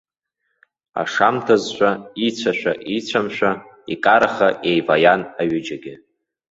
[1.01, 1.89] Ашамҭазшәа,
[2.25, 3.51] ицәашәа-ицәамшәа,
[3.93, 5.93] икараха еиваиан аҩыџьагьы.